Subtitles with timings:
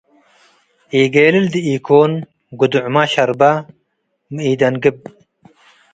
[0.99, 2.11] ኢጌልል ዲኢኮን
[2.59, 3.41] ግዱዕመ ሸርበ
[4.33, 4.97] ሚ ኢደንግብ